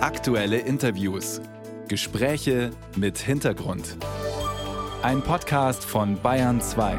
[0.00, 1.40] Aktuelle Interviews.
[1.88, 3.96] Gespräche mit Hintergrund.
[5.02, 6.96] Ein Podcast von Bayern 2.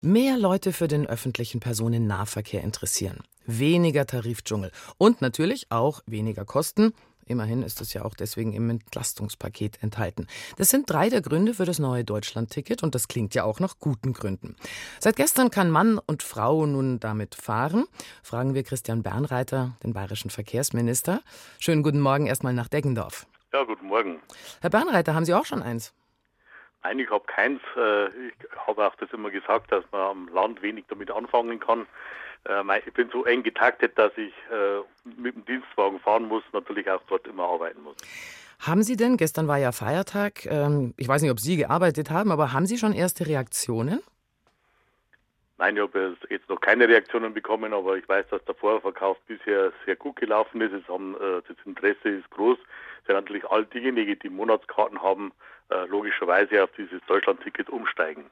[0.00, 3.18] Mehr Leute für den öffentlichen Personennahverkehr interessieren.
[3.46, 4.70] Weniger Tarifdschungel.
[4.96, 6.92] Und natürlich auch weniger Kosten
[7.26, 10.26] Immerhin ist es ja auch deswegen im Entlastungspaket enthalten.
[10.56, 13.78] Das sind drei der Gründe für das neue Deutschlandticket und das klingt ja auch nach
[13.78, 14.56] guten Gründen.
[14.98, 17.86] Seit gestern kann Mann und Frau nun damit fahren.
[18.22, 21.20] Fragen wir Christian Bernreiter, den bayerischen Verkehrsminister.
[21.58, 23.26] Schönen guten Morgen erstmal nach Deggendorf.
[23.52, 24.20] Ja, guten Morgen.
[24.60, 25.94] Herr Bernreiter, haben Sie auch schon eins?
[26.82, 27.60] Nein, ich habe keins.
[27.76, 28.34] Äh, ich
[28.66, 31.86] habe auch das immer gesagt, dass man am Land wenig damit anfangen kann.
[32.48, 34.80] Äh, ich bin so eng getaktet, dass ich äh,
[35.16, 37.96] mit dem Dienstwagen fahren muss, natürlich auch dort immer arbeiten muss.
[38.60, 42.30] Haben Sie denn, gestern war ja Feiertag, ähm, ich weiß nicht, ob Sie gearbeitet haben,
[42.30, 44.00] aber haben Sie schon erste Reaktionen?
[45.58, 49.72] Nein, ich habe jetzt noch keine Reaktionen bekommen, aber ich weiß, dass der Vorverkauf bisher
[49.86, 50.88] sehr gut gelaufen ist.
[50.88, 52.58] Haben, das Interesse ist groß.
[52.58, 55.30] Es sind natürlich all diejenigen, die Monatskarten haben,
[55.88, 58.24] logischerweise auf dieses Deutschlandticket umsteigen.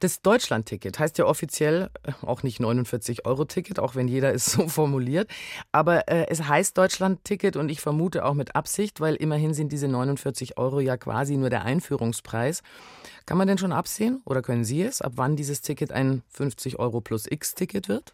[0.00, 5.30] Das Deutschland-Ticket heißt ja offiziell äh, auch nicht 49-Euro-Ticket, auch wenn jeder es so formuliert.
[5.72, 9.88] Aber äh, es heißt Deutschland-Ticket und ich vermute auch mit Absicht, weil immerhin sind diese
[9.88, 12.62] 49 Euro ja quasi nur der Einführungspreis.
[13.26, 16.78] Kann man denn schon absehen oder können Sie es, ab wann dieses Ticket ein 50
[16.78, 18.12] Euro plus X-Ticket wird?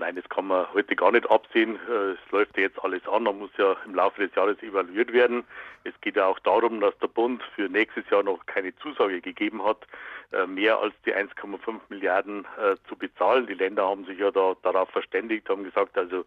[0.00, 1.78] Nein, das kann man heute gar nicht absehen.
[1.86, 3.24] Äh, es läuft ja jetzt alles an.
[3.24, 5.44] Man muss ja im Laufe des Jahres evaluiert werden.
[5.84, 9.62] Es geht ja auch darum, dass der Bund für nächstes Jahr noch keine Zusage gegeben
[9.62, 9.86] hat,
[10.32, 13.46] äh, mehr als die 1,5 Milliarden äh, zu bezahlen.
[13.46, 16.24] Die Länder haben sich ja da, darauf verständigt, haben gesagt, also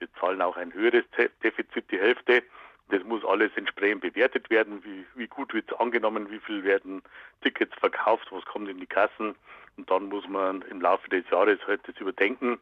[0.00, 1.04] wir zahlen auch ein höheres
[1.42, 2.42] Defizit, die Hälfte.
[2.90, 4.84] Das muss alles entsprechend bewertet werden.
[4.84, 6.30] Wie, wie gut wird es angenommen?
[6.30, 7.02] Wie viel werden
[7.40, 8.28] Tickets verkauft?
[8.32, 9.34] Was kommt in die Kassen?
[9.76, 12.58] Und dann muss man im Laufe des Jahres halt das überdenken.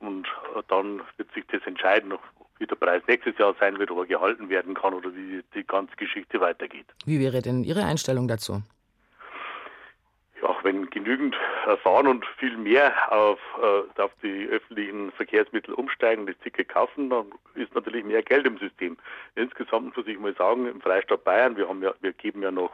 [0.00, 0.26] Und
[0.68, 2.14] dann wird sich das entscheiden,
[2.58, 5.64] wie der Preis nächstes Jahr sein wird, ob er gehalten werden kann oder wie die
[5.64, 6.86] ganze Geschichte weitergeht.
[7.04, 8.62] Wie wäre denn Ihre Einstellung dazu?
[10.40, 11.36] Ja, wenn genügend
[11.82, 17.32] fahren und viel mehr auf, äh, auf die öffentlichen Verkehrsmittel umsteigen, das Ticket kaufen, dann
[17.54, 18.96] ist natürlich mehr Geld im System.
[19.34, 22.70] Insgesamt muss ich mal sagen, im Freistaat Bayern, wir haben ja, wir geben ja noch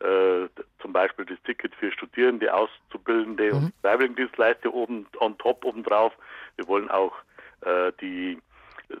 [0.00, 0.48] äh,
[0.80, 3.56] zum Beispiel das Ticket für Studierende, Auszubildende mhm.
[3.56, 6.12] und Freiwilligendienstleister oben on top obendrauf.
[6.56, 7.14] Wir wollen auch
[7.62, 8.38] äh, die,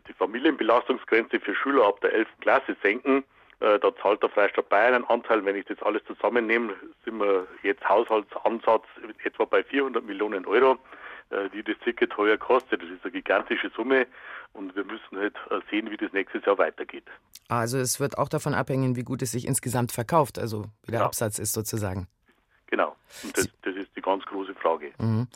[0.08, 2.28] die Familienbelastungsgrenze für Schüler ab der 11.
[2.40, 3.24] Klasse senken.
[3.60, 5.44] Äh, da zahlt der Freistaat Bayern einen Anteil.
[5.44, 6.74] Wenn ich das alles zusammennehme,
[7.04, 8.84] sind wir jetzt Haushaltsansatz
[9.24, 10.78] etwa bei 400 Millionen Euro,
[11.30, 12.82] äh, die das Ticket heuer kostet.
[12.82, 14.06] Das ist eine gigantische Summe
[14.52, 17.06] und wir müssen halt äh, sehen, wie das nächstes Jahr weitergeht.
[17.48, 21.00] Also es wird auch davon abhängen, wie gut es sich insgesamt verkauft, also wie der
[21.00, 21.06] ja.
[21.06, 22.06] Absatz ist sozusagen.
[22.68, 22.94] Genau.
[23.24, 24.92] Und das, das, ist ganz große Frage.
[24.98, 25.28] Mhm.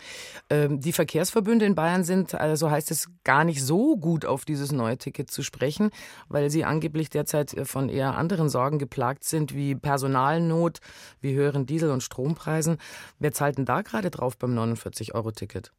[0.50, 4.72] Ähm, die Verkehrsverbünde in Bayern sind, also heißt es, gar nicht so gut auf dieses
[4.72, 5.90] neue Ticket zu sprechen,
[6.28, 10.80] weil sie angeblich derzeit von eher anderen Sorgen geplagt sind, wie Personalnot,
[11.20, 12.78] wie höheren Diesel- und Strompreisen.
[13.18, 15.72] Wer zahlt denn da gerade drauf beim 49-Euro-Ticket?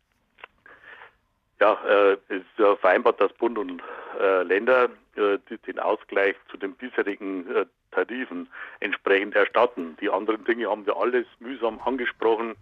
[1.60, 3.82] Ja, äh, es ist ja vereinbart, dass Bund und
[4.20, 8.50] äh, Länder äh, den Ausgleich zu den bisherigen äh, Tarifen
[8.80, 9.96] entsprechend erstatten.
[10.02, 12.56] Die anderen Dinge haben wir alles mühsam angesprochen.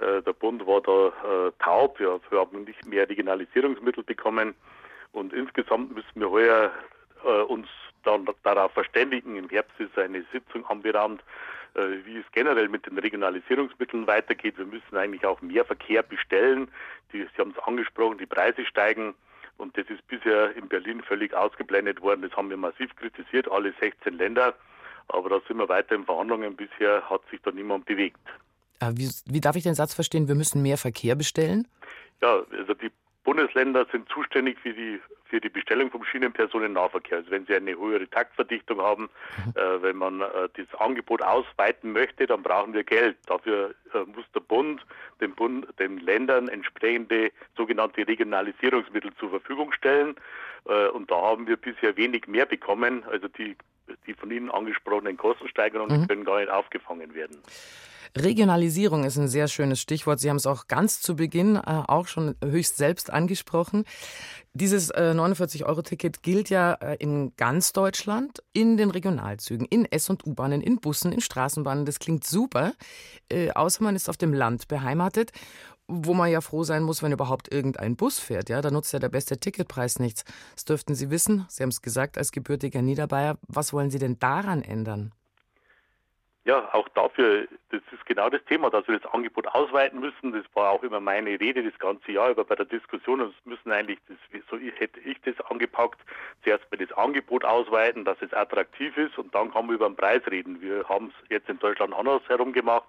[0.00, 1.98] Äh, der Bund war da äh, taub.
[1.98, 4.54] Wir, wir, haben nicht mehr Regionalisierungsmittel bekommen.
[5.12, 6.70] Und insgesamt müssen wir heuer
[7.48, 7.66] uns
[8.04, 9.36] dann darauf verständigen.
[9.36, 11.22] Im Herbst ist eine Sitzung anberaumt,
[11.74, 14.56] wie es generell mit den Regionalisierungsmitteln weitergeht.
[14.56, 16.70] Wir müssen eigentlich auch mehr Verkehr bestellen.
[17.12, 19.14] Die, Sie haben es angesprochen, die Preise steigen.
[19.58, 22.22] Und das ist bisher in Berlin völlig ausgeblendet worden.
[22.22, 24.54] Das haben wir massiv kritisiert, alle 16 Länder.
[25.08, 26.56] Aber da sind wir weiter in Verhandlungen.
[26.56, 28.20] Bisher hat sich da niemand bewegt.
[28.94, 31.68] Wie, wie darf ich den Satz verstehen, wir müssen mehr Verkehr bestellen?
[32.22, 32.90] Ja, also die
[33.24, 37.18] Bundesländer sind zuständig für die, für die Bestellung vom Schienenpersonennahverkehr.
[37.18, 39.10] Also wenn sie eine höhere Taktverdichtung haben,
[39.44, 39.52] mhm.
[39.54, 43.16] äh, wenn man äh, das Angebot ausweiten möchte, dann brauchen wir Geld.
[43.26, 44.84] Dafür äh, muss der Bund
[45.20, 50.16] den, Bund den Ländern entsprechende sogenannte Regionalisierungsmittel zur Verfügung stellen.
[50.66, 53.04] Äh, und da haben wir bisher wenig mehr bekommen.
[53.04, 53.56] Also die,
[54.06, 56.08] die von Ihnen angesprochenen Kostensteigerungen mhm.
[56.08, 57.38] können gar nicht aufgefangen werden.
[58.16, 60.18] Regionalisierung ist ein sehr schönes Stichwort.
[60.18, 63.84] Sie haben es auch ganz zu Beginn äh, auch schon höchst selbst angesprochen.
[64.52, 70.26] Dieses äh, 49-Euro-Ticket gilt ja äh, in ganz Deutschland, in den Regionalzügen, in S- und
[70.26, 71.84] U-Bahnen, in Bussen, in Straßenbahnen.
[71.84, 72.72] Das klingt super,
[73.30, 75.30] äh, außer man ist auf dem Land beheimatet
[75.90, 78.48] wo man ja froh sein muss, wenn überhaupt irgendein Bus fährt.
[78.48, 80.24] Ja, da nutzt ja der beste Ticketpreis nichts.
[80.54, 81.46] Das dürften Sie wissen.
[81.48, 83.38] Sie haben es gesagt als gebürtiger Niederbayer.
[83.48, 85.12] Was wollen Sie denn daran ändern?
[86.50, 90.32] Ja, auch dafür, das ist genau das Thema, dass wir das Angebot ausweiten müssen.
[90.32, 93.20] Das war auch immer meine Rede das ganze Jahr über bei der Diskussion.
[93.20, 96.00] Und müssen eigentlich, das, so hätte ich das angepackt,
[96.42, 99.94] zuerst mal das Angebot ausweiten, dass es attraktiv ist und dann kann man über den
[99.94, 100.60] Preis reden.
[100.60, 102.88] Wir haben es jetzt in Deutschland anders herum gemacht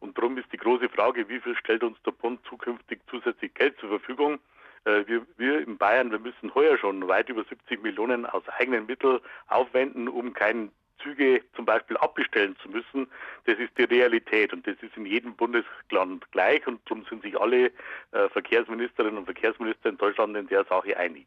[0.00, 3.78] und darum ist die große Frage, wie viel stellt uns der Bund zukünftig zusätzlich Geld
[3.80, 4.38] zur Verfügung?
[4.86, 8.86] Äh, wir, wir in Bayern, wir müssen heuer schon weit über 70 Millionen aus eigenen
[8.86, 10.72] Mitteln aufwenden, um keinen
[11.04, 13.06] Züge zum Beispiel abbestellen zu müssen,
[13.46, 17.38] das ist die Realität und das ist in jedem Bundesland gleich und darum sind sich
[17.38, 21.26] alle äh, Verkehrsministerinnen und Verkehrsminister in Deutschland in der Sache einig.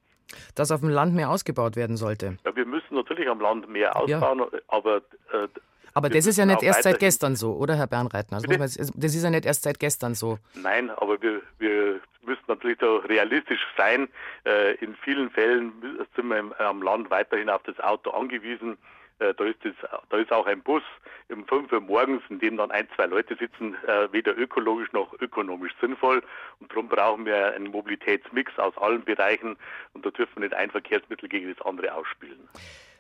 [0.56, 2.38] Dass auf dem Land mehr ausgebaut werden sollte.
[2.44, 4.60] Ja, wir müssen natürlich am Land mehr ausbauen, ja.
[4.68, 4.98] aber
[5.32, 5.48] äh,
[5.94, 8.38] aber das ist ja nicht erst seit gestern so, oder Herr Bernreitner?
[8.38, 10.38] Also das ist ja nicht erst seit gestern so.
[10.54, 14.08] Nein, aber wir, wir müssen natürlich so realistisch sein.
[14.46, 15.74] Äh, in vielen Fällen
[16.16, 18.78] sind wir am Land weiterhin auf das Auto angewiesen.
[19.20, 19.74] Äh, da ist, das,
[20.10, 20.84] da ist auch ein Bus
[21.30, 25.14] um 5 Uhr morgens, in dem dann ein, zwei Leute sitzen, äh, weder ökologisch noch
[25.20, 26.24] ökonomisch sinnvoll.
[26.60, 29.58] Und darum brauchen wir einen Mobilitätsmix aus allen Bereichen
[29.94, 32.48] und da dürfen wir nicht ein Verkehrsmittel gegen das andere ausspielen.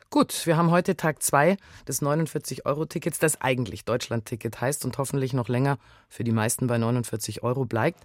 [0.09, 5.49] Gut, wir haben heute Tag 2 des 49-Euro-Tickets, das eigentlich Deutschland-Ticket heißt und hoffentlich noch
[5.49, 7.99] länger für die meisten bei 49 Euro bleibt.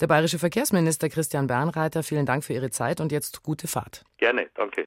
[0.00, 4.04] Der bayerische Verkehrsminister Christian Bernreiter, vielen Dank für Ihre Zeit und jetzt gute Fahrt.
[4.18, 4.74] Gerne, danke.